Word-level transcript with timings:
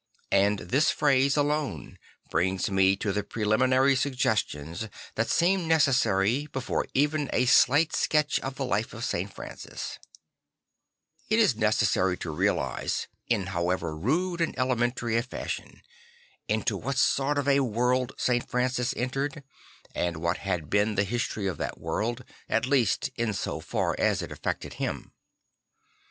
And 0.31 0.57
this 0.57 0.89
phrase 0.89 1.37
alone 1.37 1.99
brings 2.31 2.71
me 2.71 2.95
to 2.95 3.11
the 3.13 3.21
prelimi 3.21 3.69
nary 3.69 3.95
suggestions 3.95 4.89
that 5.13 5.29
seem 5.29 5.67
necessary 5.67 6.47
before 6.47 6.87
even 6.95 7.29
a 7.31 7.45
slight 7.45 7.93
sketch 7.95 8.39
of 8.39 8.55
the 8.55 8.65
life 8.65 8.95
of 8.95 9.05
St. 9.05 9.31
Francis. 9.31 9.99
It 11.29 11.37
is 11.37 11.53
24 11.53 11.53
St. 11.53 11.55
Francis 11.55 11.55
of 11.55 11.61
Assisi 11.61 11.61
necessary 11.91 12.17
to 12.17 12.31
realise, 12.35 13.07
in 13.29 13.45
however 13.53 13.95
rude 13.95 14.41
and 14.41 14.57
elemen 14.57 14.89
tary 14.95 15.17
a 15.17 15.21
fashion, 15.21 15.83
into 16.47 16.77
what 16.77 16.97
sort 16.97 17.37
of 17.37 17.47
a 17.47 17.59
world 17.59 18.13
St. 18.17 18.49
Francis 18.49 18.95
entered 18.97 19.43
and 19.93 20.17
what 20.17 20.37
has 20.37 20.61
been 20.61 20.95
the 20.95 21.03
history 21.03 21.45
of 21.45 21.57
that 21.59 21.79
world, 21.79 22.23
at 22.49 22.65
least 22.65 23.11
in 23.17 23.33
so 23.33 23.59
far 23.59 23.95
as 23.99 24.23
it 24.23 24.31
affected 24.31 24.73
him. 24.81 25.11